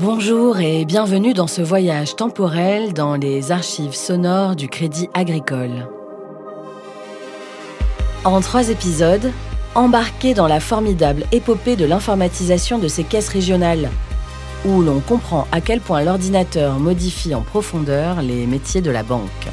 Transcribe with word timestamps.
Bonjour 0.00 0.60
et 0.60 0.84
bienvenue 0.84 1.34
dans 1.34 1.48
ce 1.48 1.60
voyage 1.60 2.14
temporel 2.14 2.92
dans 2.92 3.16
les 3.16 3.50
archives 3.50 3.96
sonores 3.96 4.54
du 4.54 4.68
Crédit 4.68 5.10
Agricole. 5.12 5.88
En 8.24 8.40
trois 8.40 8.68
épisodes, 8.68 9.32
embarquez 9.74 10.34
dans 10.34 10.46
la 10.46 10.60
formidable 10.60 11.24
épopée 11.32 11.74
de 11.74 11.84
l'informatisation 11.84 12.78
de 12.78 12.86
ces 12.86 13.02
caisses 13.02 13.28
régionales, 13.28 13.90
où 14.64 14.82
l'on 14.82 15.00
comprend 15.00 15.48
à 15.50 15.60
quel 15.60 15.80
point 15.80 16.04
l'ordinateur 16.04 16.78
modifie 16.78 17.34
en 17.34 17.42
profondeur 17.42 18.22
les 18.22 18.46
métiers 18.46 18.82
de 18.82 18.92
la 18.92 19.02
banque. 19.02 19.48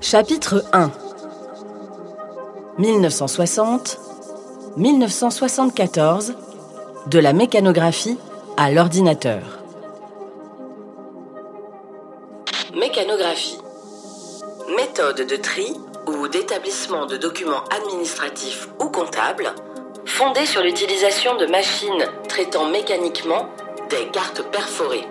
Chapitre 0.00 0.64
1 0.72 0.92
1960 2.78 4.01
1974, 4.76 6.34
de 7.06 7.18
la 7.18 7.32
mécanographie 7.32 8.16
à 8.56 8.70
l'ordinateur. 8.70 9.58
Mécanographie. 12.74 13.58
Méthode 14.74 15.26
de 15.28 15.36
tri 15.36 15.76
ou 16.06 16.26
d'établissement 16.28 17.04
de 17.04 17.18
documents 17.18 17.64
administratifs 17.76 18.68
ou 18.80 18.88
comptables 18.88 19.52
fondée 20.06 20.46
sur 20.46 20.62
l'utilisation 20.62 21.36
de 21.36 21.46
machines 21.46 22.06
traitant 22.28 22.68
mécaniquement 22.70 23.48
des 23.90 24.08
cartes 24.10 24.42
perforées. 24.50 25.06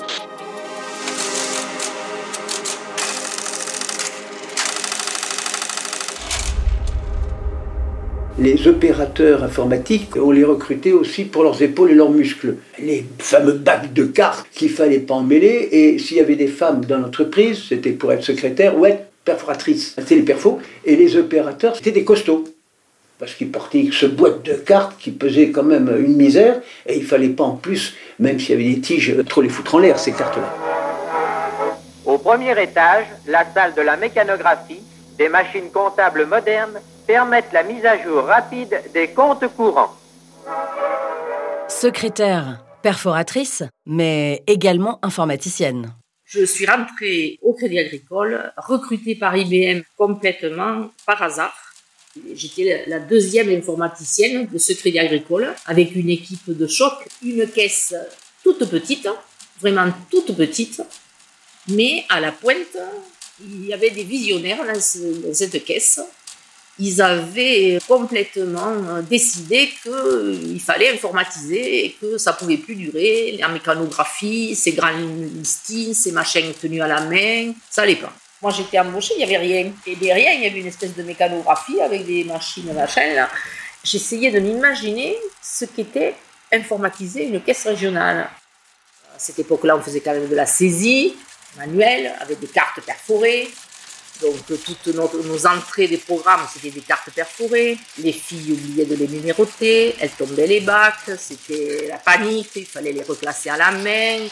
Les 8.42 8.68
opérateurs 8.68 9.44
informatiques, 9.44 10.16
on 10.16 10.32
les 10.32 10.44
recrutait 10.44 10.94
aussi 10.94 11.26
pour 11.26 11.44
leurs 11.44 11.62
épaules 11.62 11.92
et 11.92 11.94
leurs 11.94 12.10
muscles. 12.10 12.56
Les 12.80 13.06
fameux 13.20 13.54
bacs 13.54 13.94
de 13.94 14.04
cartes 14.04 14.48
qu'il 14.52 14.72
fallait 14.72 15.00
pas 15.00 15.14
emmêler, 15.14 15.70
et 15.72 16.00
s'il 16.00 16.18
y 16.18 16.20
avait 16.20 16.36
des 16.36 16.48
femmes 16.48 16.84
dans 16.84 16.98
l'entreprise, 16.98 17.62
c'était 17.70 17.92
pour 17.92 18.12
être 18.12 18.24
secrétaire 18.24 18.76
ou 18.78 18.88
être 18.88 19.06
perforatrice. 19.24 19.94
C'était 19.96 20.16
les 20.16 20.24
perfos, 20.24 20.60
et 20.86 20.96
les 20.96 21.18
opérateurs, 21.18 21.76
c'était 21.76 21.92
des 21.92 22.04
costauds. 22.04 22.46
Parce 23.20 23.36
qu'ils 23.36 23.52
portaient 23.52 23.90
ce 23.92 24.08
boîte 24.08 24.44
de 24.44 24.54
cartes 24.54 24.98
qui 25.00 25.12
pesait 25.12 25.52
quand 25.52 25.64
même 25.64 25.96
une 26.04 26.16
misère, 26.16 26.62
et 26.88 26.98
il 26.98 27.06
fallait 27.06 27.30
pas 27.30 27.44
en 27.44 27.56
plus, 27.56 27.94
même 28.18 28.40
s'il 28.40 28.52
y 28.52 28.54
avait 28.54 28.74
des 28.74 28.82
tiges, 28.82 29.16
trop 29.30 29.44
les 29.44 29.50
foutre 29.50 29.76
en 29.76 29.80
l'air, 29.80 30.00
ces 30.00 30.14
cartes-là. 30.14 30.52
Au 32.08 32.18
premier 32.18 32.60
étage, 32.60 33.06
la 33.28 33.46
salle 33.54 33.76
de 33.76 33.82
la 33.84 33.98
mécanographie, 33.98 34.82
des 35.20 35.30
machines 35.30 35.70
comptables 35.72 36.26
modernes 36.26 36.80
permettent 37.12 37.52
la 37.52 37.64
mise 37.64 37.86
à 37.86 38.02
jour 38.02 38.24
rapide 38.24 38.74
des 38.94 39.10
comptes 39.10 39.46
courants. 39.58 39.94
Secrétaire, 41.68 42.64
perforatrice, 42.82 43.64
mais 43.86 44.42
également 44.48 44.98
informaticienne. 45.04 45.94
Je 46.24 46.46
suis 46.46 46.66
rentrée 46.66 47.38
au 47.42 47.54
Crédit 47.54 47.80
Agricole, 47.80 48.54
recrutée 48.56 49.16
par 49.16 49.36
IBM 49.36 49.82
complètement 49.98 50.90
par 51.06 51.22
hasard. 51.22 51.58
J'étais 52.34 52.86
la 52.88 53.00
deuxième 53.00 53.50
informaticienne 53.50 54.48
de 54.48 54.58
ce 54.58 54.72
Crédit 54.72 55.00
Agricole, 55.00 55.54
avec 55.66 55.94
une 55.98 56.10
équipe 56.10 56.50
de 56.58 56.66
choc, 56.66 56.94
une 57.26 57.46
caisse 57.46 57.94
toute 58.42 58.64
petite, 58.70 59.10
vraiment 59.60 59.92
toute 60.10 60.34
petite, 60.38 60.82
mais 61.68 62.06
à 62.08 62.22
la 62.22 62.32
pointe, 62.32 62.78
il 63.44 63.66
y 63.66 63.74
avait 63.74 63.92
des 63.92 64.06
visionnaires 64.06 64.64
dans 64.64 65.34
cette 65.34 65.66
caisse 65.66 66.00
ils 66.84 67.00
avaient 67.00 67.78
complètement 67.88 68.74
euh, 68.90 69.02
décidé 69.04 69.72
qu'il 69.84 70.60
fallait 70.60 70.92
informatiser 70.92 71.86
et 71.86 71.92
que 71.92 72.18
ça 72.18 72.34
pouvait 72.34 72.58
plus 72.58 72.76
durer. 72.76 73.38
La 73.40 73.50
mécanographie, 73.50 74.56
ces 74.56 74.72
grands 74.72 74.90
listings, 74.90 75.94
ces 75.94 76.12
machines 76.12 76.52
tenues 76.60 76.82
à 76.82 76.88
la 76.88 77.02
main, 77.02 77.54
ça 77.70 77.84
allait 77.84 77.98
pas. 77.98 78.12
Moi, 78.42 78.52
j'étais 78.52 78.80
embauchée, 78.80 79.14
il 79.14 79.20
n'y 79.20 79.24
avait 79.24 79.38
rien. 79.38 79.72
Et 79.86 79.96
derrière, 79.96 80.34
il 80.34 80.42
y 80.42 80.48
avait 80.48 80.60
une 80.60 80.68
espèce 80.68 80.96
de 80.96 81.04
mécanographie 81.04 81.80
avec 81.80 82.04
des 82.04 82.24
machines 82.24 82.74
machin. 82.74 83.28
J'essayais 83.84 84.32
de 84.32 84.40
m'imaginer 84.40 85.16
ce 85.40 85.66
qu'était 85.66 86.16
informatiser 86.52 87.26
une 87.28 87.42
caisse 87.42 87.66
régionale. 87.66 88.28
À 89.16 89.20
cette 89.20 89.38
époque-là, 89.38 89.78
on 89.78 89.82
faisait 89.82 90.02
quand 90.02 90.14
même 90.14 90.28
de 90.28 90.36
la 90.36 90.48
saisie 90.48 91.16
manuelle 91.58 92.12
avec 92.20 92.40
des 92.40 92.48
cartes 92.48 92.82
perforées. 92.84 93.52
Donc 94.22 94.36
toutes 94.46 94.88
nos, 94.88 95.48
entrées 95.48 95.88
des 95.88 95.98
programmes, 95.98 96.42
c'était 96.54 96.70
des 96.70 96.82
cartes 96.82 97.10
perforées. 97.14 97.78
Les 98.04 98.12
filles 98.12 98.52
oubliaient 98.52 98.86
de 98.86 98.96
les 98.96 99.08
numéroter, 99.08 99.96
elles 100.00 100.12
tombaient 100.12 100.48
les 100.48 100.60
bacs, 100.60 101.18
c'était 101.18 101.88
la 101.90 101.98
panique, 101.98 102.52
il 102.56 102.66
fallait 102.66 102.92
les 102.92 103.02
replacer 103.02 103.50
à 103.50 103.58
la 103.58 103.72
main. 103.72 104.28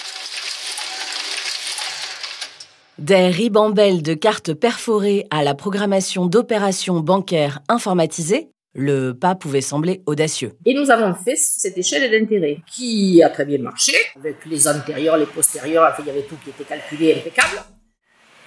Des 2.99 3.29
ribambelles 3.29 4.03
de 4.03 4.13
cartes 4.13 4.53
perforées 4.53 5.25
à 5.31 5.43
la 5.43 5.55
programmation 5.55 6.25
d'opérations 6.25 6.99
bancaires 6.99 7.59
informatisées, 7.69 8.49
le 8.75 9.13
pas 9.13 9.35
pouvait 9.35 9.61
sembler 9.61 10.03
audacieux. 10.05 10.51
Et 10.65 10.73
nous 10.73 10.91
avons 10.91 11.15
fait 11.15 11.35
cette 11.35 11.77
échelle 11.77 12.11
d'intérêt 12.11 12.57
qui 12.71 13.23
a 13.23 13.29
très 13.29 13.45
bien 13.45 13.57
marché, 13.57 13.93
avec 14.17 14.45
les 14.45 14.67
antérieurs, 14.67 15.17
les 15.17 15.25
postérieurs, 15.25 15.95
il 15.99 16.05
y 16.05 16.09
avait 16.09 16.23
tout 16.23 16.35
qui 16.43 16.51
était 16.51 16.65
calculé 16.65 17.15
impeccable. 17.15 17.63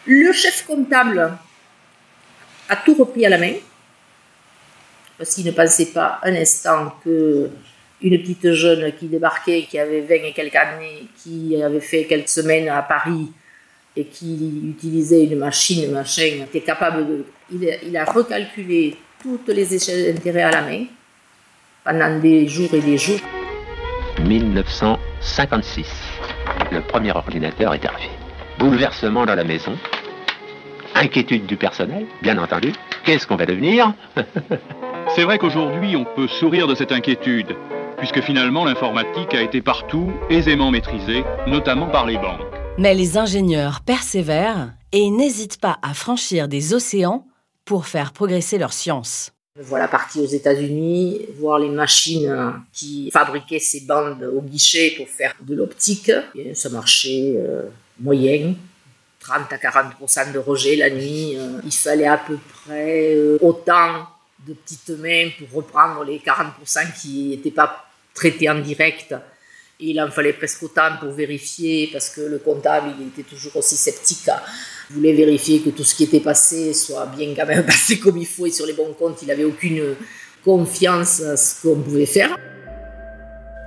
Le 0.06 0.32
chef 0.32 0.66
comptable 0.66 1.32
a 2.68 2.76
tout 2.76 2.94
repris 2.94 3.24
à 3.26 3.28
la 3.28 3.38
main, 3.38 3.54
parce 5.18 5.34
qu'il 5.34 5.46
ne 5.46 5.52
pensait 5.52 5.92
pas 5.92 6.20
un 6.22 6.34
instant 6.34 6.94
que 7.04 7.50
une 8.02 8.20
petite 8.20 8.52
jeune 8.52 8.92
qui 8.98 9.06
débarquait, 9.06 9.62
qui 9.62 9.78
avait 9.78 10.00
20 10.00 10.14
et 10.14 10.32
quelques 10.32 10.56
années, 10.56 11.06
qui 11.22 11.62
avait 11.62 11.80
fait 11.80 12.04
quelques 12.04 12.28
semaines 12.28 12.68
à 12.68 12.82
Paris 12.82 13.30
et 13.96 14.04
qui 14.04 14.62
utilisait 14.70 15.24
une 15.24 15.38
machine, 15.38 15.92
machin, 15.92 16.44
était 16.44 16.62
capable 16.62 17.06
de. 17.06 17.24
Il 17.52 17.96
a, 17.96 18.04
recalculé 18.04 18.96
toutes 19.22 19.48
les 19.48 19.74
échelles 19.74 20.14
d'intérêt 20.14 20.42
à 20.42 20.50
la 20.50 20.62
main 20.62 20.86
pendant 21.84 22.19
des 22.19 22.48
jours 22.48 22.72
et 22.72 22.80
des 22.80 22.96
jours. 22.98 23.20
1956. 24.24 25.86
Le 26.70 26.80
premier 26.80 27.12
ordinateur 27.12 27.74
est 27.74 27.84
arrivé. 27.84 28.10
Bouleversement 28.58 29.26
dans 29.26 29.34
la 29.34 29.44
maison. 29.44 29.76
Inquiétude 31.02 31.46
du 31.46 31.56
personnel, 31.56 32.06
bien 32.22 32.38
entendu. 32.38 32.72
Qu'est-ce 33.04 33.26
qu'on 33.26 33.34
va 33.34 33.44
devenir 33.44 33.92
C'est 35.16 35.24
vrai 35.24 35.36
qu'aujourd'hui, 35.36 35.96
on 35.96 36.04
peut 36.04 36.28
sourire 36.28 36.68
de 36.68 36.76
cette 36.76 36.92
inquiétude, 36.92 37.56
puisque 37.98 38.20
finalement 38.20 38.64
l'informatique 38.64 39.34
a 39.34 39.42
été 39.42 39.62
partout 39.62 40.12
aisément 40.30 40.70
maîtrisée, 40.70 41.24
notamment 41.48 41.88
par 41.88 42.06
les 42.06 42.18
banques. 42.18 42.46
Mais 42.78 42.94
les 42.94 43.18
ingénieurs 43.18 43.80
persévèrent 43.80 44.74
et 44.92 45.10
n'hésitent 45.10 45.60
pas 45.60 45.80
à 45.82 45.92
franchir 45.92 46.46
des 46.46 46.72
océans 46.72 47.26
pour 47.64 47.86
faire 47.86 48.12
progresser 48.12 48.56
leur 48.56 48.72
science. 48.72 49.32
Voilà 49.60 49.88
parti 49.88 50.20
aux 50.20 50.26
États-Unis, 50.26 51.22
voir 51.36 51.58
les 51.58 51.69
machines 51.69 52.52
qui 52.72 53.10
fabriquaient 53.10 53.58
ces 53.58 53.80
bandes 53.80 54.22
au 54.22 54.40
guichet 54.40 54.94
pour 54.96 55.08
faire 55.08 55.34
de 55.40 55.56
l'optique. 55.56 56.12
Ça 56.54 56.69
marchait 56.69 57.34
euh, 57.38 57.62
moyen, 57.98 58.54
30 59.22 59.52
à 59.52 59.56
40% 59.56 60.32
de 60.32 60.38
rejet 60.38 60.76
la 60.76 60.90
nuit. 60.90 61.36
Euh, 61.36 61.60
il 61.64 61.72
fallait 61.72 62.06
à 62.06 62.18
peu 62.18 62.38
près 62.64 63.14
euh, 63.14 63.38
autant 63.40 64.06
de 64.46 64.54
petites 64.54 64.90
mains 64.90 65.28
pour 65.38 65.62
reprendre 65.62 66.04
les 66.04 66.18
40% 66.18 67.00
qui 67.00 67.28
n'étaient 67.28 67.52
pas 67.52 67.86
traités 68.14 68.50
en 68.50 68.58
direct. 68.58 69.14
Et 69.80 69.90
il 69.90 70.00
en 70.00 70.10
fallait 70.10 70.32
presque 70.32 70.62
autant 70.64 70.96
pour 71.00 71.12
vérifier, 71.12 71.88
parce 71.92 72.10
que 72.10 72.20
le 72.20 72.38
comptable, 72.38 72.94
était 73.00 73.28
toujours 73.28 73.56
aussi 73.56 73.76
sceptique. 73.76 74.28
Il 74.90 74.96
voulait 74.96 75.12
vérifier 75.12 75.60
que 75.60 75.70
tout 75.70 75.84
ce 75.84 75.94
qui 75.94 76.04
était 76.04 76.20
passé 76.20 76.74
soit 76.74 77.06
bien 77.06 77.34
quand 77.34 77.46
même 77.46 77.64
passé 77.66 77.98
comme 77.98 78.18
il 78.18 78.26
faut 78.26 78.46
et 78.46 78.50
sur 78.50 78.66
les 78.66 78.74
bons 78.74 78.92
comptes. 78.92 79.22
Il 79.22 79.28
n'avait 79.28 79.44
aucune 79.44 79.94
confiance 80.44 81.20
à 81.22 81.36
ce 81.36 81.62
qu'on 81.62 81.80
pouvait 81.80 82.06
faire. 82.06 82.36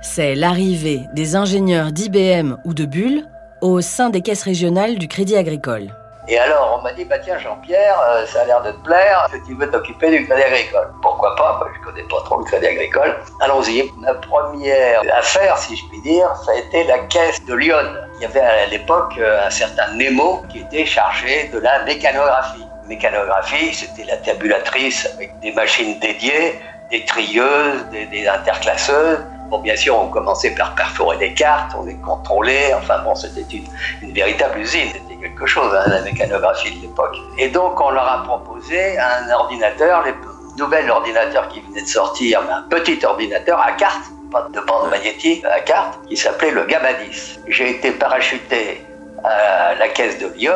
C'est 0.02 0.34
l'arrivée 0.34 1.00
des 1.14 1.34
ingénieurs 1.34 1.90
d'IBM 1.90 2.56
ou 2.64 2.74
de 2.74 2.84
Bull 2.84 3.24
au 3.60 3.80
sein 3.80 4.10
des 4.10 4.20
caisses 4.20 4.42
régionales 4.42 4.98
du 4.98 5.08
Crédit 5.08 5.36
Agricole. 5.36 5.92
Et 6.28 6.38
alors, 6.38 6.78
on 6.78 6.82
m'a 6.82 6.92
dit, 6.92 7.04
bah 7.04 7.20
tiens, 7.20 7.38
Jean-Pierre, 7.38 8.00
euh, 8.10 8.26
ça 8.26 8.40
a 8.40 8.44
l'air 8.46 8.60
de 8.60 8.72
te 8.72 8.78
plaire, 8.78 9.28
tu 9.46 9.54
veux 9.54 9.70
t'occuper 9.70 10.10
du 10.10 10.26
Crédit 10.26 10.42
Agricole? 10.42 10.88
Pourquoi 11.00 11.36
pas? 11.36 11.58
Bah, 11.60 11.68
Je 11.72 11.84
connais 11.84 12.02
pas 12.08 12.20
trop 12.24 12.38
le 12.38 12.44
Crédit 12.44 12.66
Agricole. 12.66 13.14
Allons-y. 13.40 13.88
Ma 13.98 14.12
première 14.14 15.02
affaire, 15.16 15.56
si 15.56 15.76
je 15.76 15.84
puis 15.88 16.00
dire, 16.02 16.28
ça 16.44 16.50
a 16.50 16.56
été 16.56 16.82
la 16.84 16.98
caisse 16.98 17.44
de 17.44 17.54
Lyon. 17.54 17.94
Il 18.16 18.22
y 18.22 18.24
avait 18.24 18.40
à 18.40 18.66
l'époque 18.66 19.14
euh, 19.18 19.46
un 19.46 19.50
certain 19.50 19.92
Nemo 19.94 20.42
qui 20.48 20.60
était 20.60 20.84
chargé 20.84 21.48
de 21.52 21.60
la 21.60 21.84
mécanographie. 21.84 22.66
Mécanographie, 22.88 23.72
c'était 23.72 24.04
la 24.04 24.16
tabulatrice 24.16 25.08
avec 25.14 25.38
des 25.40 25.52
machines 25.52 25.98
dédiées, 26.00 26.58
des 26.90 27.04
trieuses, 27.04 27.84
des 27.92 28.26
interclasseuses 28.26 29.20
Bon, 29.50 29.58
bien 29.60 29.76
sûr, 29.76 29.98
on 29.98 30.08
commençait 30.08 30.54
par 30.54 30.74
perforer 30.74 31.18
des 31.18 31.34
cartes, 31.34 31.72
on 31.78 31.84
les 31.84 31.96
contrôlait, 31.96 32.74
enfin 32.74 32.98
bon, 33.04 33.14
c'était 33.14 33.46
une, 33.52 34.12
véritable 34.12 34.58
usine, 34.58 34.88
c'était 34.92 35.20
quelque 35.20 35.46
chose, 35.46 35.72
hein, 35.74 35.88
la 35.88 36.00
mécanographie 36.02 36.74
de 36.76 36.82
l'époque. 36.82 37.16
Et 37.38 37.48
donc, 37.48 37.80
on 37.80 37.90
leur 37.90 38.08
a 38.08 38.22
proposé 38.24 38.98
un 38.98 39.30
ordinateur, 39.30 40.04
les 40.04 40.14
nouvel 40.56 40.90
ordinateur 40.90 41.48
qui 41.48 41.60
venait 41.60 41.82
de 41.82 41.86
sortir, 41.86 42.40
un 42.50 42.62
petit 42.62 43.04
ordinateur 43.04 43.60
à 43.60 43.72
cartes, 43.72 44.10
pas 44.30 44.48
de 44.52 44.60
bande 44.60 44.90
magnétique 44.90 45.44
à 45.44 45.60
carte, 45.60 45.98
qui 46.08 46.16
s'appelait 46.16 46.50
le 46.50 46.66
10. 46.66 47.40
J'ai 47.48 47.70
été 47.70 47.92
parachuté 47.92 48.84
à 49.24 49.74
la 49.74 49.88
caisse 49.88 50.18
de 50.18 50.28
Lyon 50.36 50.52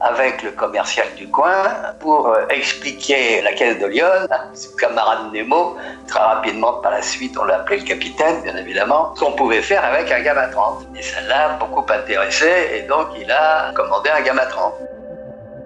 avec 0.00 0.42
le 0.42 0.52
commercial 0.52 1.06
du 1.16 1.28
coin 1.28 1.64
pour 1.98 2.28
euh, 2.28 2.46
expliquer 2.50 3.42
la 3.42 3.52
caisse 3.52 3.78
de 3.78 3.86
Lyon 3.86 4.06
à 4.30 4.54
ce 4.54 4.68
camarade 4.76 5.32
Nemo. 5.32 5.76
Très 6.06 6.20
rapidement, 6.20 6.74
par 6.74 6.92
la 6.92 7.02
suite, 7.02 7.36
on 7.40 7.44
l'a 7.44 7.56
appelé 7.56 7.80
le 7.80 7.84
capitaine, 7.84 8.42
bien 8.42 8.56
évidemment, 8.56 9.14
qu'on 9.18 9.32
pouvait 9.32 9.62
faire 9.62 9.84
avec 9.84 10.10
un 10.12 10.20
Gamma 10.20 10.48
30. 10.48 10.86
Et 10.96 11.02
ça 11.02 11.20
l'a 11.28 11.58
beaucoup 11.60 11.84
intéressé 11.92 12.48
et 12.74 12.82
donc 12.82 13.08
il 13.20 13.30
a 13.30 13.72
commandé 13.74 14.10
un 14.10 14.22
Gamma 14.22 14.46
30. 14.46 14.74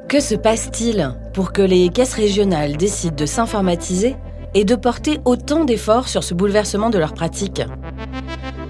Que 0.08 0.20
se 0.20 0.34
passe-t-il 0.34 1.14
pour 1.34 1.52
que 1.52 1.62
les 1.62 1.88
caisses 1.88 2.14
régionales 2.14 2.76
décident 2.76 3.16
de 3.16 3.26
s'informatiser 3.26 4.16
et 4.54 4.64
de 4.64 4.74
porter 4.74 5.20
autant 5.24 5.64
d'efforts 5.64 6.08
sur 6.08 6.24
ce 6.24 6.34
bouleversement 6.34 6.90
de 6.90 6.98
leurs 6.98 7.14
pratiques 7.14 7.62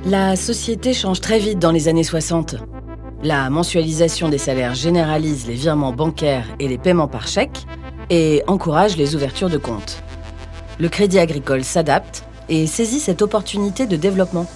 La 0.04 0.36
société 0.36 0.92
change 0.92 1.20
très 1.20 1.38
vite 1.38 1.58
dans 1.58 1.72
les 1.72 1.88
années 1.88 2.04
60. 2.04 2.56
La 3.24 3.50
mensualisation 3.50 4.28
des 4.28 4.38
salaires 4.38 4.74
généralise 4.74 5.46
les 5.46 5.54
virements 5.54 5.92
bancaires 5.92 6.48
et 6.58 6.66
les 6.66 6.76
paiements 6.76 7.06
par 7.06 7.28
chèque 7.28 7.66
et 8.10 8.42
encourage 8.48 8.96
les 8.96 9.14
ouvertures 9.14 9.48
de 9.48 9.58
comptes. 9.58 10.02
Le 10.80 10.88
Crédit 10.88 11.20
Agricole 11.20 11.62
s'adapte 11.62 12.24
et 12.48 12.66
saisit 12.66 12.98
cette 12.98 13.22
opportunité 13.22 13.86
de 13.86 13.94
développement. 13.94 14.46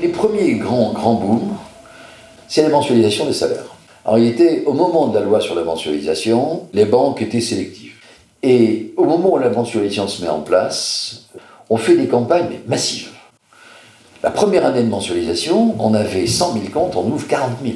Les 0.00 0.08
premiers 0.08 0.54
grands, 0.54 0.92
grands 0.92 1.14
booms, 1.14 1.54
c'est 2.48 2.62
la 2.62 2.70
mensualisation 2.70 3.24
des 3.24 3.32
salaires. 3.32 3.76
En 4.04 4.14
réalité, 4.14 4.64
au 4.66 4.72
moment 4.72 5.06
de 5.06 5.16
la 5.20 5.24
loi 5.24 5.40
sur 5.40 5.54
la 5.54 5.62
mensualisation, 5.62 6.66
les 6.72 6.84
banques 6.84 7.22
étaient 7.22 7.40
sélectives. 7.40 7.94
Et 8.42 8.92
au 8.96 9.04
moment 9.04 9.34
où 9.34 9.38
la 9.38 9.50
mensualisation 9.50 10.08
se 10.08 10.20
met 10.20 10.28
en 10.28 10.40
place, 10.40 11.28
on 11.70 11.76
fait 11.76 11.94
des 11.94 12.08
campagnes 12.08 12.58
massives. 12.66 13.11
La 14.22 14.30
première 14.30 14.64
année 14.64 14.84
de 14.84 14.88
mensualisation, 14.88 15.74
on 15.80 15.94
avait 15.94 16.28
100 16.28 16.52
000 16.52 16.64
comptes, 16.72 16.94
on 16.94 17.10
ouvre 17.10 17.26
40 17.26 17.54
000. 17.60 17.74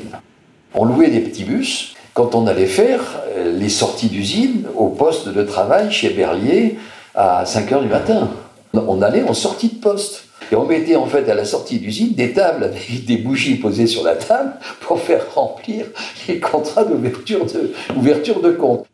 On 0.74 0.84
louait 0.84 1.10
des 1.10 1.18
petits 1.18 1.42
bus 1.42 1.96
quand 2.14 2.36
on 2.36 2.46
allait 2.46 2.66
faire 2.66 3.00
euh, 3.36 3.58
les 3.58 3.68
sorties 3.68 4.06
d'usine 4.06 4.64
au 4.76 4.90
poste 4.90 5.28
de 5.28 5.42
travail 5.42 5.90
chez 5.90 6.10
Berlier 6.10 6.78
à 7.16 7.44
5 7.44 7.68
h 7.72 7.82
du 7.82 7.88
matin. 7.88 8.30
On 8.74 9.02
allait 9.02 9.24
en 9.24 9.34
sortie 9.34 9.70
de 9.70 9.80
poste. 9.80 10.22
Et 10.52 10.54
on 10.54 10.64
mettait 10.64 10.94
en 10.94 11.06
fait 11.06 11.28
à 11.28 11.34
la 11.34 11.44
sortie 11.44 11.80
d'usine 11.80 12.12
des 12.12 12.32
tables 12.32 12.62
avec 12.62 13.04
des 13.06 13.16
bougies 13.16 13.56
posées 13.56 13.88
sur 13.88 14.04
la 14.04 14.14
table 14.14 14.52
pour 14.82 15.00
faire 15.00 15.24
remplir 15.34 15.86
les 16.28 16.38
contrats 16.38 16.84
d'ouverture 16.84 17.44
de, 17.46 17.72
ouverture 17.96 18.40
de 18.40 18.52
compte. 18.52 18.86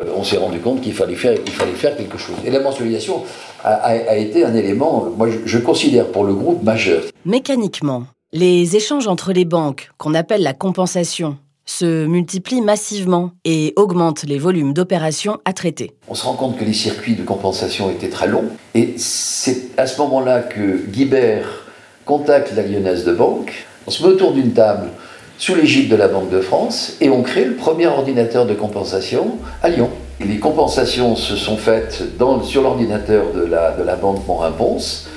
Euh, 0.00 0.12
on 0.16 0.24
s'est 0.24 0.36
rendu 0.36 0.58
compte 0.60 0.80
qu'il 0.80 0.94
fallait 0.94 1.14
faire, 1.14 1.36
il 1.44 1.52
fallait 1.52 1.72
faire 1.72 1.96
quelque 1.96 2.18
chose. 2.18 2.36
Et 2.44 2.50
la 2.50 2.60
mensualisation 2.60 3.22
a, 3.64 3.74
a, 3.74 3.90
a 4.10 4.16
été 4.16 4.44
un 4.44 4.54
élément, 4.54 5.08
moi 5.16 5.28
je, 5.30 5.38
je 5.44 5.58
considère 5.58 6.06
pour 6.06 6.24
le 6.24 6.34
groupe 6.34 6.62
majeur. 6.62 7.02
Mécaniquement, 7.24 8.04
les 8.32 8.76
échanges 8.76 9.08
entre 9.08 9.32
les 9.32 9.44
banques, 9.44 9.90
qu'on 9.98 10.14
appelle 10.14 10.42
la 10.42 10.52
compensation, 10.54 11.38
se 11.64 12.06
multiplient 12.06 12.62
massivement 12.62 13.32
et 13.44 13.74
augmentent 13.76 14.24
les 14.24 14.38
volumes 14.38 14.72
d'opérations 14.72 15.38
à 15.44 15.52
traiter. 15.52 15.92
On 16.08 16.14
se 16.14 16.24
rend 16.24 16.32
compte 16.32 16.56
que 16.58 16.64
les 16.64 16.72
circuits 16.72 17.14
de 17.14 17.22
compensation 17.22 17.90
étaient 17.90 18.08
très 18.08 18.26
longs 18.26 18.48
et 18.74 18.94
c'est 18.96 19.76
à 19.76 19.86
ce 19.86 20.00
moment-là 20.00 20.40
que 20.40 20.86
Guibert 20.86 21.66
contacte 22.06 22.54
la 22.56 22.62
Lyonnaise 22.62 23.04
de 23.04 23.12
Banque. 23.12 23.66
On 23.86 23.90
se 23.90 24.02
met 24.02 24.08
autour 24.08 24.32
d'une 24.32 24.52
table 24.52 24.88
sous 25.38 25.54
l'égide 25.54 25.88
de 25.88 25.94
la 25.94 26.08
Banque 26.08 26.30
de 26.30 26.40
France 26.40 26.96
et 27.00 27.08
on 27.08 27.22
crée 27.22 27.44
le 27.44 27.54
premier 27.54 27.86
ordinateur 27.86 28.44
de 28.44 28.54
compensation 28.54 29.38
à 29.62 29.68
Lyon. 29.68 29.88
Les 30.20 30.40
compensations 30.40 31.14
se 31.14 31.36
sont 31.36 31.56
faites 31.56 32.02
sur 32.42 32.62
l'ordinateur 32.62 33.32
de 33.32 33.44
la, 33.44 33.96
Banque 33.96 34.26
Morin-Ponce. 34.26 35.08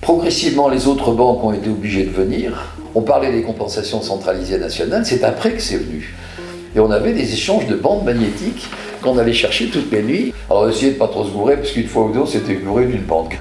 Progressivement, 0.00 0.68
les 0.68 0.86
autres 0.86 1.10
banques 1.10 1.42
ont 1.42 1.52
été 1.52 1.68
obligées 1.68 2.04
de 2.04 2.12
venir. 2.12 2.76
On 2.94 3.02
parlait 3.02 3.32
des 3.32 3.42
compensations 3.42 4.00
centralisées 4.00 4.58
nationales, 4.58 5.04
c'est 5.04 5.24
après 5.24 5.52
que 5.52 5.60
c'est 5.60 5.78
venu. 5.78 6.14
Et 6.76 6.80
on 6.80 6.92
avait 6.92 7.12
des 7.12 7.32
échanges 7.32 7.66
de 7.66 7.74
bandes 7.74 8.04
magnétiques 8.04 8.68
qu'on 9.02 9.18
allait 9.18 9.32
chercher 9.32 9.68
toutes 9.68 9.90
les 9.90 10.02
nuits. 10.02 10.32
Alors 10.48 10.62
on 10.62 10.68
essayait 10.68 10.92
de 10.92 10.98
pas 10.98 11.08
trop 11.08 11.24
se 11.24 11.30
gourer, 11.30 11.56
parce 11.56 11.72
qu'une 11.72 11.88
fois 11.88 12.04
ou 12.04 12.12
deux, 12.12 12.24
c'était 12.24 12.54
bourré 12.54 12.86
d'une 12.86 13.02
banque. 13.02 13.40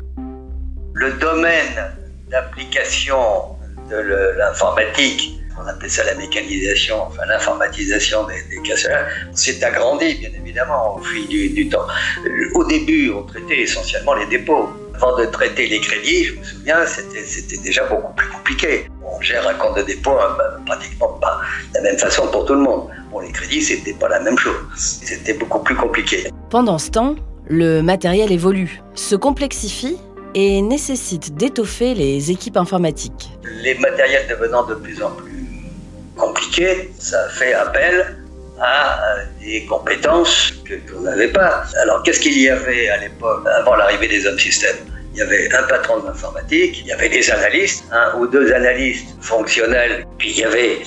Le 0.94 1.13
domaine 1.19 1.94
d'application 2.31 3.17
de 3.91 3.97
l'informatique, 4.38 5.38
on 5.61 5.67
appelait 5.67 5.89
ça 5.89 6.03
la 6.03 6.15
mécanisation, 6.15 7.01
enfin 7.03 7.23
l'informatisation 7.27 8.25
des, 8.27 8.41
des 8.56 8.61
casseurs, 8.61 9.06
s'est 9.33 9.63
agrandi 9.63 10.15
bien 10.15 10.29
évidemment 10.39 10.97
au 10.97 11.01
fil 11.01 11.27
du, 11.27 11.50
du 11.50 11.69
temps. 11.69 11.85
Au 12.53 12.63
début, 12.65 13.11
on 13.11 13.23
traitait 13.23 13.61
essentiellement 13.61 14.15
les 14.15 14.25
dépôts. 14.27 14.69
Avant 14.95 15.17
de 15.17 15.25
traiter 15.25 15.67
les 15.67 15.79
crédits, 15.79 16.25
je 16.25 16.35
me 16.35 16.44
souviens, 16.44 16.85
c'était 16.85 17.57
déjà 17.57 17.85
beaucoup 17.85 18.13
plus 18.13 18.27
compliqué. 18.27 18.85
On 19.01 19.21
gère 19.21 19.47
un 19.47 19.53
compte 19.53 19.77
de 19.77 19.83
dépôt 19.83 20.11
hein, 20.11 20.35
pratiquement 20.65 21.13
pas 21.21 21.39
de 21.69 21.75
la 21.75 21.81
même 21.83 21.97
façon 21.97 22.27
pour 22.27 22.45
tout 22.45 22.53
le 22.53 22.61
monde. 22.61 22.89
Bon, 23.11 23.19
les 23.19 23.31
crédits, 23.31 23.61
c'était 23.61 23.94
pas 23.94 24.09
la 24.09 24.19
même 24.19 24.38
chose. 24.38 24.56
C'était 24.75 25.33
beaucoup 25.33 25.59
plus 25.59 25.75
compliqué. 25.75 26.29
Pendant 26.50 26.77
ce 26.77 26.89
temps, 26.89 27.15
le 27.47 27.81
matériel 27.81 28.31
évolue, 28.31 28.81
se 28.94 29.15
complexifie 29.15 29.97
et 30.35 30.61
nécessite 30.61 31.33
d'étoffer 31.35 31.94
les 31.95 32.29
équipes 32.29 32.57
informatiques. 32.57 33.31
Les 33.63 33.75
matériels 33.75 34.27
devenant 34.27 34.65
de 34.65 34.75
plus 34.75 35.01
en 35.01 35.11
plus 35.11 35.28
compliqués, 36.19 36.92
ça 37.00 37.30
fait 37.30 37.54
appel 37.54 38.18
à 38.62 39.16
des 39.39 39.66
compétences 39.66 40.54
qu'on 40.68 41.01
n'avait 41.01 41.30
pas. 41.30 41.63
Alors 41.81 42.04
qu'est-ce 42.04 42.19
qu'il 42.19 42.38
y 42.38 42.50
avait 42.50 42.89
à 42.89 42.98
l'époque, 42.98 43.48
avant 43.60 43.75
l'arrivée 43.75 44.07
des 44.07 44.27
hommes 44.27 44.39
systèmes? 44.39 44.77
Il 45.13 45.19
y 45.19 45.21
avait 45.21 45.51
un 45.56 45.63
patron 45.63 46.00
de 46.00 46.07
l'informatique, 46.07 46.81
il 46.81 46.88
y 46.88 46.92
avait 46.92 47.10
des 47.10 47.31
analystes, 47.31 47.83
un 47.92 48.18
ou 48.18 48.27
deux 48.27 48.54
analystes 48.54 49.16
fonctionnels, 49.21 50.06
puis 50.18 50.30
il 50.31 50.39
y 50.39 50.44
avait 50.44 50.77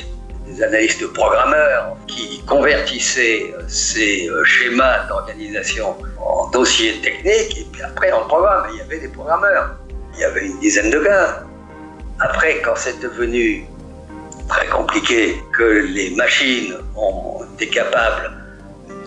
des 0.46 0.62
analystes 0.62 1.06
programmeurs 1.12 1.96
qui 2.06 2.42
convertissaient 2.46 3.52
ces 3.68 4.28
schémas 4.44 5.06
d'organisation 5.08 5.96
en 6.20 6.48
dossiers 6.50 7.00
techniques 7.00 7.58
et 7.58 7.66
puis 7.72 7.82
après 7.82 8.12
en 8.12 8.24
programme. 8.26 8.66
Il 8.72 8.78
y 8.78 8.82
avait 8.82 9.00
des 9.00 9.08
programmeurs. 9.08 9.76
Il 10.14 10.20
y 10.20 10.24
avait 10.24 10.46
une 10.46 10.60
dizaine 10.60 10.90
de 10.90 11.00
gars. 11.00 11.42
Après, 12.20 12.60
quand 12.64 12.76
c'est 12.76 13.00
devenu 13.00 13.66
très 14.52 14.66
compliqué, 14.66 15.36
que 15.56 15.86
les 15.96 16.10
machines 16.10 16.74
ont 16.96 17.42
été 17.54 17.68
capables 17.68 18.30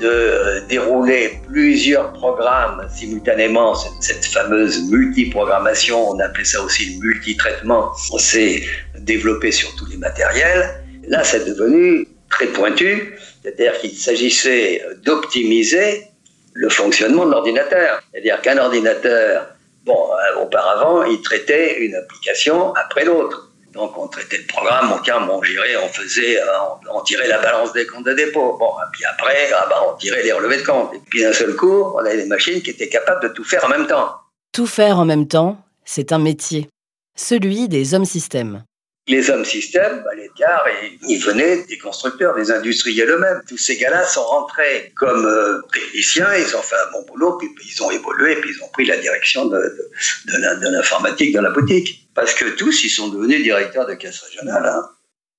de 0.02 0.62
dérouler 0.68 1.40
plusieurs 1.48 2.12
programmes 2.14 2.86
simultanément, 2.94 3.76
cette, 4.02 4.26
fameuse 4.26 4.90
multiprogrammation, 4.90 6.10
on 6.10 6.20
appelait 6.20 6.44
ça 6.44 6.62
aussi 6.62 6.96
le 6.96 7.08
multitraitement, 7.08 7.94
s'est 8.18 8.64
développé 9.00 9.52
sur 9.52 9.74
tous 9.76 9.86
les 9.86 9.98
matériels. 9.98 10.84
Là, 11.08 11.24
c'est 11.24 11.46
devenu 11.46 12.08
très 12.30 12.48
pointu, 12.48 13.16
c'est-à-dire 13.44 13.78
qu'il 13.80 13.96
s'agissait 13.96 14.82
d'optimiser 15.06 16.08
le 16.54 16.70
fonctionnement 16.70 17.26
de 17.26 17.32
l'ordinateur. 17.32 18.02
C'est-à-dire 18.12 18.42
qu'un 18.42 18.58
ordinateur, 18.58 19.48
bon, 19.86 20.10
auparavant, 20.42 21.04
il 21.04 21.22
traitait 21.22 21.80
une 21.80 21.96
application 21.96 22.74
après 22.74 23.06
l'autre. 23.06 23.52
Donc 23.76 23.98
on 23.98 24.08
traitait 24.08 24.38
le 24.38 24.48
programme, 24.48 24.94
on, 24.94 25.00
tiens, 25.00 25.28
on 25.30 25.44
girait, 25.44 25.76
on 25.76 25.90
faisait, 25.90 26.40
on, 26.42 26.98
on, 26.98 27.02
tirait 27.02 27.28
la 27.28 27.40
balance 27.40 27.74
des 27.74 27.86
comptes 27.86 28.06
de 28.06 28.14
dépôt. 28.14 28.56
Bon, 28.58 28.70
et 28.70 28.90
puis 28.94 29.04
après, 29.04 29.52
ah 29.54 29.66
bah, 29.70 29.84
on 29.92 29.98
tirait 29.98 30.24
les 30.24 30.32
relevés 30.32 30.58
de 30.58 30.66
compte. 30.66 30.94
Et 30.96 31.02
puis 31.10 31.22
d'un 31.22 31.34
seul 31.34 31.58
coup, 31.58 31.84
on 31.94 31.98
avait 31.98 32.16
des 32.16 32.26
machines 32.26 32.62
qui 32.62 32.70
étaient 32.70 32.88
capables 32.88 33.22
de 33.22 33.34
tout 33.34 33.44
faire 33.44 33.66
en 33.66 33.68
même 33.68 33.86
temps. 33.86 34.16
Tout 34.54 34.66
faire 34.66 34.98
en 34.98 35.04
même 35.04 35.28
temps, 35.28 35.62
c'est 35.84 36.14
un 36.14 36.20
métier, 36.20 36.70
celui 37.18 37.68
des 37.68 37.94
hommes 37.94 38.06
systèmes. 38.06 38.64
Les 39.08 39.30
hommes 39.30 39.46
systèmes, 39.46 40.04
bah, 40.06 40.16
les 40.16 40.32
gars, 40.40 40.64
ils 41.10 41.20
venaient 41.20 41.64
des 41.66 41.78
constructeurs, 41.78 42.34
des 42.34 42.52
industriels 42.52 43.10
eux-mêmes. 43.10 43.42
Tous 43.46 43.58
ces 43.58 43.76
gars-là 43.76 44.06
sont 44.06 44.24
rentrés 44.24 44.94
comme 44.96 45.26
euh, 45.26 45.62
techniciens, 45.74 46.34
ils 46.34 46.56
ont 46.56 46.62
fait 46.62 46.76
un 46.76 46.92
bon 46.94 47.06
boulot, 47.06 47.38
puis 47.38 47.50
ils 47.68 47.84
ont 47.84 47.92
évolué, 47.92 48.38
puis 48.38 48.52
ils 48.58 48.64
ont 48.64 48.70
pris 48.70 48.86
la 48.86 48.96
direction 48.96 49.46
de, 49.48 49.58
de, 49.58 50.62
de 50.62 50.72
l'informatique 50.72 51.36
dans 51.36 51.42
la 51.42 51.52
boutique. 51.52 52.05
Parce 52.16 52.34
que 52.34 52.56
tous, 52.56 52.84
ils 52.86 52.90
sont 52.90 53.10
devenus 53.10 53.44
directeurs 53.44 53.86
de 53.86 53.94
caisse 53.94 54.22
régionale. 54.22 54.66
Hein. 54.66 54.82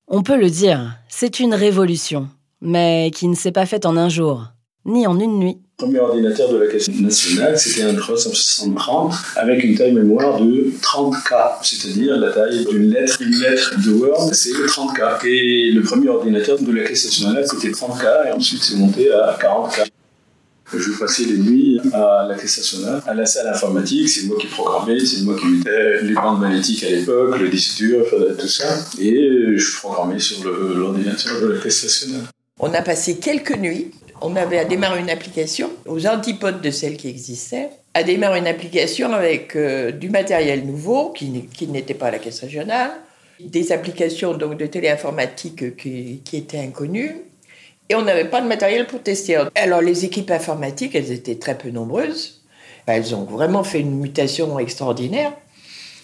On 0.08 0.22
peut 0.22 0.36
le 0.36 0.50
dire, 0.50 0.98
c'est 1.08 1.40
une 1.40 1.54
révolution, 1.54 2.28
mais 2.60 3.10
qui 3.12 3.26
ne 3.26 3.34
s'est 3.34 3.50
pas 3.50 3.66
faite 3.66 3.86
en 3.86 3.96
un 3.96 4.10
jour, 4.10 4.44
ni 4.84 5.06
en 5.06 5.18
une 5.18 5.38
nuit. 5.38 5.58
Le 5.78 5.84
premier 5.84 5.98
ordinateur 5.98 6.50
de 6.52 6.58
la 6.58 6.68
Caisse 6.68 6.88
nationale, 6.88 7.58
c'était 7.58 7.82
un 7.82 7.94
330 7.94 9.12
avec 9.36 9.62
une 9.64 9.74
taille 9.74 9.92
mémoire 9.92 10.40
de 10.40 10.72
30K, 10.80 11.56
c'est-à-dire 11.62 12.16
la 12.16 12.32
taille 12.32 12.64
d'une 12.66 12.90
lettre. 12.90 13.20
Une 13.20 13.40
lettre 13.40 13.74
de 13.84 13.92
Word, 13.92 14.32
c'est 14.32 14.52
30K. 14.52 15.26
Et 15.26 15.70
le 15.72 15.82
premier 15.82 16.08
ordinateur 16.08 16.58
de 16.58 16.72
la 16.72 16.84
Caisse 16.84 17.04
nationale, 17.06 17.46
c'était 17.46 17.70
30K, 17.70 18.28
et 18.28 18.32
ensuite 18.32 18.62
c'est 18.62 18.76
monté 18.76 19.12
à 19.12 19.36
40K. 19.38 19.86
Je 20.74 20.98
passais 20.98 21.24
les 21.24 21.38
nuits 21.38 21.80
à 21.92 22.26
la 22.28 22.34
caisse 22.34 22.58
nationale, 22.58 23.00
à 23.06 23.14
la 23.14 23.24
salle 23.24 23.46
informatique. 23.46 24.08
C'est 24.08 24.26
moi 24.26 24.36
qui 24.40 24.48
programmais, 24.48 24.98
c'est 24.98 25.22
moi 25.22 25.36
qui 25.38 25.46
mettais 25.46 26.02
les 26.02 26.14
bandes 26.14 26.40
magnétiques 26.40 26.82
à 26.82 26.90
l'époque, 26.90 27.38
le 27.38 27.48
disque 27.48 27.76
dur, 27.76 28.04
tout 28.38 28.48
ça. 28.48 28.76
Et 28.98 29.56
je 29.56 29.76
programmais 29.78 30.18
sur 30.18 30.42
l'ordinateur 30.44 31.40
de 31.40 31.52
la 31.52 31.60
caisse 31.60 31.84
nationale. 31.84 32.22
On 32.58 32.72
a 32.74 32.82
passé 32.82 33.18
quelques 33.18 33.56
nuits 33.56 33.90
On 34.22 34.34
avait 34.34 34.58
à 34.58 34.64
démarrer 34.64 35.00
une 35.00 35.10
application 35.10 35.70
aux 35.84 36.06
antipodes 36.06 36.62
de 36.62 36.70
celle 36.70 36.96
qui 36.96 37.08
existait, 37.08 37.68
à 37.94 38.02
démarrer 38.02 38.38
une 38.38 38.46
application 38.46 39.12
avec 39.12 39.54
euh, 39.54 39.92
du 39.92 40.08
matériel 40.08 40.66
nouveau 40.66 41.10
qui, 41.10 41.28
n'était 41.68 41.94
pas 41.94 42.06
à 42.06 42.10
la 42.12 42.18
caisse 42.18 42.40
régionale, 42.40 42.92
des 43.38 43.72
applications 43.72 44.32
donc 44.34 44.56
de 44.56 44.64
téléinformatique 44.64 45.76
qui 45.76 46.22
étaient 46.32 46.58
inconnues, 46.58 47.16
et 47.88 47.94
on 47.94 48.02
n'avait 48.02 48.28
pas 48.28 48.40
de 48.40 48.46
matériel 48.46 48.86
pour 48.86 49.02
tester. 49.02 49.38
Alors 49.54 49.80
les 49.80 50.04
équipes 50.04 50.30
informatiques, 50.30 50.94
elles 50.94 51.12
étaient 51.12 51.36
très 51.36 51.56
peu 51.56 51.70
nombreuses. 51.70 52.42
Elles 52.86 53.14
ont 53.14 53.24
vraiment 53.24 53.64
fait 53.64 53.80
une 53.80 53.98
mutation 53.98 54.58
extraordinaire 54.58 55.32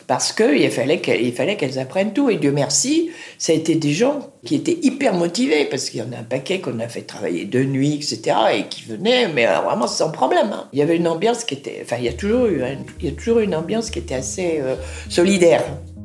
parce 0.08 0.32
qu'il 0.32 0.70
fallait 0.70 0.98
qu'elles 0.98 1.78
apprennent 1.78 2.12
tout. 2.12 2.28
Et 2.28 2.36
Dieu 2.36 2.52
merci, 2.52 3.10
ça 3.38 3.52
a 3.52 3.56
été 3.56 3.76
des 3.76 3.92
gens 3.92 4.32
qui 4.44 4.56
étaient 4.56 4.78
hyper 4.82 5.14
motivés 5.14 5.64
parce 5.64 5.90
qu'il 5.90 6.00
y 6.00 6.02
en 6.02 6.12
a 6.12 6.18
un 6.18 6.24
paquet 6.24 6.60
qu'on 6.60 6.78
a 6.80 6.88
fait 6.88 7.02
travailler 7.02 7.44
de 7.44 7.62
nuit, 7.62 7.94
etc. 7.94 8.36
et 8.56 8.64
qui 8.64 8.84
venaient, 8.84 9.28
mais 9.28 9.46
vraiment 9.46 9.86
sans 9.86 10.10
problème. 10.10 10.50
Hein. 10.52 10.68
Il 10.72 10.78
y 10.78 10.82
avait 10.82 10.96
une 10.96 11.08
ambiance 11.08 11.44
qui 11.44 11.54
était, 11.54 11.80
enfin 11.82 11.96
il 11.98 12.04
y 12.04 12.08
a 12.08 12.12
toujours 12.12 12.46
eu, 12.46 12.62
il 13.00 13.06
y 13.06 13.08
a 13.08 13.12
toujours 13.12 13.38
une 13.38 13.54
ambiance 13.54 13.90
qui 13.90 14.00
était 14.00 14.16
assez 14.16 14.58
euh, 14.60 14.74
solidaire. 15.08 15.64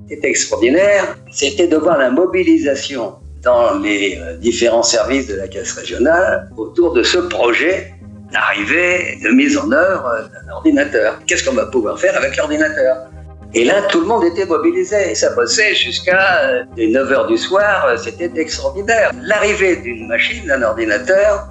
C'était 0.09 0.29
extraordinaire, 0.29 1.17
c'était 1.31 1.67
de 1.67 1.75
voir 1.75 1.97
la 1.97 2.09
mobilisation 2.09 3.15
dans 3.43 3.79
les 3.79 4.17
euh, 4.19 4.37
différents 4.37 4.83
services 4.83 5.27
de 5.27 5.35
la 5.35 5.47
caisse 5.47 5.73
régionale 5.73 6.49
autour 6.57 6.93
de 6.93 7.03
ce 7.03 7.17
projet 7.17 7.93
d'arrivée, 8.31 9.17
de 9.23 9.29
mise 9.29 9.57
en 9.57 9.71
œuvre 9.71 10.29
d'un 10.31 10.53
ordinateur. 10.53 11.19
Qu'est-ce 11.25 11.43
qu'on 11.47 11.55
va 11.55 11.65
pouvoir 11.67 11.99
faire 11.99 12.15
avec 12.17 12.35
l'ordinateur? 12.37 13.07
Et 13.53 13.63
là, 13.63 13.81
tout 13.89 14.01
le 14.01 14.07
monde 14.07 14.25
était 14.25 14.45
mobilisé. 14.45 15.15
Ça 15.15 15.33
bossait 15.33 15.73
jusqu'à 15.73 16.65
9h 16.77 17.13
euh, 17.13 17.27
du 17.27 17.37
soir. 17.37 17.85
Euh, 17.87 17.97
c'était 17.97 18.31
extraordinaire. 18.35 19.11
L'arrivée 19.23 19.77
d'une 19.77 20.07
machine, 20.07 20.45
d'un 20.45 20.61
ordinateur, 20.63 21.49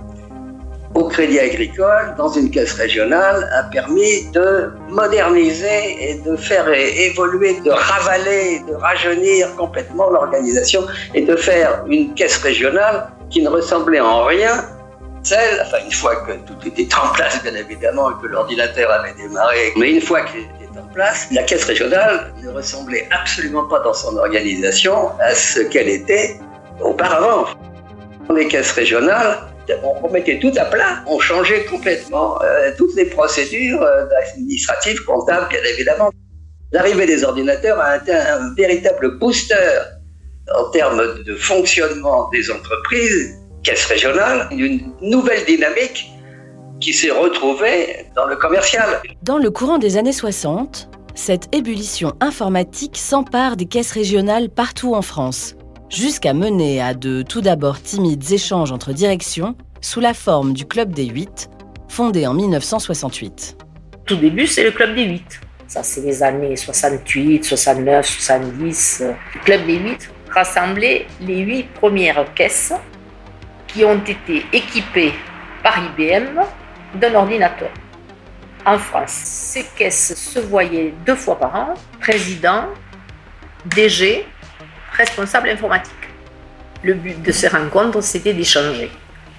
au 0.96 1.04
Crédit 1.04 1.38
Agricole, 1.38 2.14
dans 2.16 2.30
une 2.30 2.50
caisse 2.50 2.72
régionale, 2.72 3.48
a 3.54 3.64
permis 3.64 4.30
de 4.32 4.72
moderniser 4.88 5.96
et 6.00 6.14
de 6.14 6.36
faire 6.36 6.66
évoluer, 6.72 7.60
de 7.60 7.70
ravaler, 7.70 8.62
de 8.66 8.74
rajeunir 8.74 9.54
complètement 9.56 10.08
l'organisation 10.08 10.86
et 11.14 11.20
de 11.20 11.36
faire 11.36 11.84
une 11.86 12.14
caisse 12.14 12.38
régionale 12.38 13.08
qui 13.28 13.42
ne 13.42 13.50
ressemblait 13.50 14.00
en 14.00 14.24
rien 14.24 14.64
celle, 15.22 15.60
enfin 15.60 15.78
une 15.84 15.92
fois 15.92 16.16
que 16.24 16.32
tout 16.46 16.56
était 16.66 16.88
en 16.94 17.12
place 17.12 17.42
bien 17.42 17.54
évidemment 17.54 18.12
et 18.12 18.14
que 18.22 18.28
l'ordinateur 18.28 18.90
avait 18.90 19.12
démarré, 19.14 19.72
mais 19.76 19.90
une 19.90 20.00
fois 20.00 20.22
qu'il 20.22 20.42
était 20.42 20.78
en 20.78 20.86
place, 20.94 21.26
la 21.32 21.42
caisse 21.42 21.64
régionale 21.64 22.32
ne 22.42 22.50
ressemblait 22.50 23.06
absolument 23.10 23.64
pas 23.64 23.80
dans 23.80 23.92
son 23.92 24.16
organisation 24.16 25.10
à 25.20 25.34
ce 25.34 25.60
qu'elle 25.60 25.88
était 25.88 26.38
auparavant. 26.80 27.46
Les 28.34 28.46
caisses 28.46 28.72
régionales 28.72 29.38
on 29.82 30.11
mettait 30.11 30.38
tout 30.38 30.52
à 30.56 30.64
plat, 30.64 31.02
on 31.06 31.18
changeait 31.18 31.64
complètement 31.64 32.40
euh, 32.42 32.70
toutes 32.76 32.94
les 32.96 33.06
procédures 33.06 33.82
euh, 33.82 34.06
administratives, 34.32 35.02
comptables, 35.04 35.49
bien 35.49 35.61
évidemment. 35.73 36.11
L'arrivée 36.73 37.06
des 37.06 37.25
ordinateurs 37.25 37.78
a 37.80 37.96
été 37.96 38.12
un 38.12 38.54
véritable 38.54 39.18
booster 39.18 39.54
en 40.54 40.70
termes 40.70 41.23
de 41.25 41.35
fonctionnement 41.35 42.28
des 42.30 42.50
entreprises, 42.50 43.35
caisses 43.62 43.87
régionales, 43.87 44.49
une 44.52 44.92
nouvelle 45.00 45.44
dynamique 45.44 46.11
qui 46.80 46.92
s'est 46.92 47.11
retrouvée 47.11 48.06
dans 48.14 48.26
le 48.26 48.37
commercial. 48.37 49.00
Dans 49.23 49.38
le 49.38 49.50
courant 49.50 49.78
des 49.78 49.96
années 49.96 50.12
60, 50.12 50.88
cette 51.14 51.54
ébullition 51.54 52.12
informatique 52.20 52.96
s'empare 52.96 53.56
des 53.56 53.66
caisses 53.66 53.92
régionales 53.92 54.50
partout 54.50 54.94
en 54.94 55.02
France 55.02 55.55
jusqu'à 55.88 56.35
mener 56.35 56.81
à 56.81 56.95
de 56.95 57.23
tout 57.23 57.40
d'abord 57.40 57.81
timides 57.81 58.33
échanges 58.33 58.73
entre 58.73 58.93
directions 58.93 59.57
sous 59.81 60.00
la 60.00 60.14
forme 60.14 60.52
du 60.52 60.66
Club 60.66 60.93
des 60.93 61.07
8, 61.07 61.50
fondé 61.88 62.26
en 62.26 62.35
1968. 62.35 63.57
Tout 64.05 64.16
début, 64.16 64.47
c'est 64.47 64.64
le 64.64 64.71
Club 64.71 64.95
des 64.95 65.05
8. 65.05 65.40
Ça, 65.69 65.83
c'est 65.83 66.00
les 66.02 66.23
années 66.23 66.57
68, 66.57 67.45
69, 67.45 68.07
70. 68.07 69.02
Le 69.35 69.40
Club 69.40 69.66
des 69.66 69.78
8 69.78 70.11
rassemblait 70.31 71.07
les 71.21 71.40
8 71.40 71.64
premières 71.75 72.33
caisses 72.35 72.73
qui 73.66 73.85
ont 73.85 74.00
été 74.05 74.45
équipées 74.52 75.12
par 75.62 75.78
IBM 75.78 76.40
d'un 76.95 77.14
ordinateur. 77.14 77.71
En 78.64 78.78
France, 78.78 79.11
ces 79.11 79.64
caisses 79.76 80.14
se 80.16 80.40
voyaient 80.40 80.93
deux 81.05 81.14
fois 81.14 81.38
par 81.38 81.55
an, 81.55 81.75
président, 82.00 82.64
DG, 83.66 84.25
responsable 84.96 85.48
informatique. 85.50 85.92
Le 86.82 86.94
but 86.94 87.20
de 87.22 87.32
ces 87.32 87.48
rencontres, 87.48 88.00
c'était 88.02 88.32
d'échanger. 88.32 88.90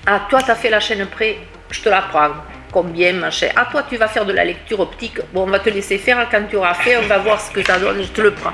Ah, 0.06 0.28
toi, 0.30 0.42
tu 0.42 0.52
as 0.52 0.56
fait 0.56 0.70
la 0.70 0.80
chaîne 0.80 1.06
près, 1.08 1.38
je 1.72 1.82
te 1.82 1.90
la 1.90 2.02
prends. 2.02 2.32
Combien, 2.72 3.14
machin 3.14 3.50
Ah, 3.56 3.68
toi, 3.72 3.84
tu 3.90 3.98
vas 3.98 4.08
faire 4.08 4.26
de 4.26 4.34
la 4.34 4.46
lecture 4.46 4.80
optique. 4.80 5.20
Bon, 5.34 5.44
on 5.44 5.48
va 5.48 5.60
te 5.60 5.70
laisser 5.70 5.98
faire. 5.98 6.28
Quand 6.30 6.44
tu 6.50 6.58
auras 6.58 6.74
fait, 6.74 6.98
on 6.98 7.08
va 7.08 7.18
voir 7.18 7.40
ce 7.40 7.52
que 7.52 7.64
ça 7.64 7.80
donne, 7.80 8.02
je 8.04 8.10
te 8.10 8.22
le 8.22 8.32
prends. 8.32 8.54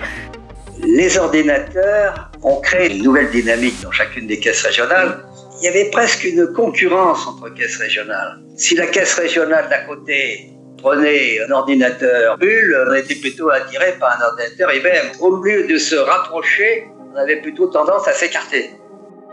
Les 0.80 1.18
ordinateurs 1.18 2.32
ont 2.42 2.60
créé 2.62 2.96
une 2.96 3.04
nouvelle 3.04 3.30
dynamique 3.32 3.80
dans 3.82 3.92
chacune 3.92 4.28
des 4.28 4.40
caisses 4.40 4.64
régionales. 4.64 5.24
Il 5.62 5.66
y 5.66 5.68
avait 5.68 5.90
presque 5.92 6.24
une 6.26 6.52
concurrence 6.54 7.26
entre 7.28 7.50
caisses 7.54 7.78
régionales. 7.78 8.40
Si 8.58 8.76
la 8.76 8.88
caisse 8.88 9.14
régionale 9.16 9.70
d'à 9.70 9.82
côté 9.82 10.53
prenait 10.84 11.40
un 11.48 11.52
ordinateur 11.52 12.38
Bull, 12.38 12.86
on 12.90 12.94
était 12.94 13.16
plutôt 13.16 13.50
attiré 13.50 13.94
par 14.00 14.20
un 14.20 14.26
ordinateur 14.26 14.72
IBM. 14.74 15.22
Au 15.22 15.42
lieu 15.44 15.66
de 15.66 15.78
se 15.78 15.96
rapprocher, 15.96 16.88
on 17.14 17.18
avait 17.18 17.38
plutôt 17.38 17.68
tendance 17.68 18.08
à 18.08 18.12
s'écarter. 18.12 18.72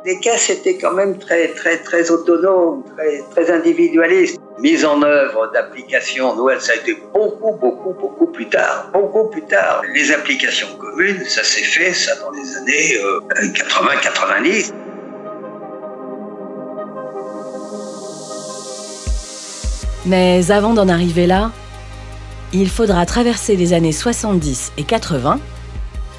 Les 0.06 0.18
caisses 0.20 0.48
étaient 0.48 0.78
quand 0.78 0.92
même 0.92 1.18
très, 1.18 1.48
très, 1.48 1.78
très 1.78 2.10
autonomes, 2.10 2.84
très, 2.96 3.22
très 3.32 3.52
individualistes. 3.52 4.38
Mise 4.60 4.84
en 4.84 5.02
œuvre 5.02 5.50
d'applications 5.52 6.34
Noël, 6.36 6.60
ça 6.60 6.72
a 6.72 6.76
été 6.76 6.96
beaucoup, 7.12 7.52
beaucoup, 7.52 7.92
beaucoup 7.92 8.28
plus 8.28 8.48
tard. 8.48 8.90
Beaucoup 8.94 9.28
plus 9.28 9.42
tard. 9.42 9.82
Les 9.94 10.12
applications 10.12 10.68
communes, 10.78 11.22
ça 11.26 11.42
s'est 11.42 11.62
fait, 11.62 11.92
ça, 11.92 12.14
dans 12.16 12.30
les 12.30 12.56
années 12.56 12.96
80-90. 13.52 14.72
Mais 20.06 20.50
avant 20.50 20.74
d'en 20.74 20.88
arriver 20.88 21.26
là, 21.26 21.50
il 22.52 22.68
faudra 22.68 23.04
traverser 23.06 23.56
les 23.56 23.72
années 23.72 23.92
70 23.92 24.72
et 24.76 24.84
80 24.84 25.38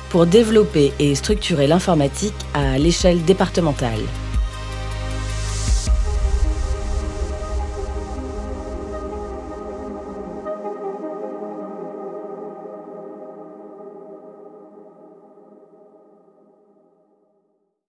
pour 0.09 0.25
développer 0.25 0.93
et 0.99 1.15
structurer 1.15 1.67
l'informatique 1.67 2.35
à 2.53 2.77
l'échelle 2.77 3.23
départementale. 3.23 4.01